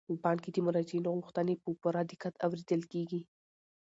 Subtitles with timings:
[0.07, 3.21] په بانک کې د مراجعینو غوښتنې په پوره دقت اوریدل کیږي.